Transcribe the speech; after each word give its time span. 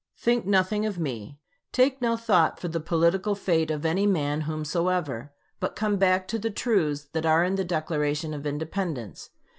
Think 0.17 0.47
nothing 0.47 0.83
of 0.87 0.97
me 0.97 1.37
take 1.71 2.01
no 2.01 2.17
thought 2.17 2.59
for 2.59 2.67
the 2.67 2.79
political 2.79 3.35
fate 3.35 3.69
of 3.69 3.85
any 3.85 4.07
man 4.07 4.41
whomsoever 4.41 5.31
but 5.59 5.75
come 5.75 5.97
back 5.97 6.27
to 6.29 6.39
the 6.39 6.49
truths 6.49 7.03
that 7.13 7.23
are 7.23 7.43
in 7.43 7.53
the 7.53 7.63
Declaration 7.63 8.33
of 8.33 8.47
Independence. 8.47 9.29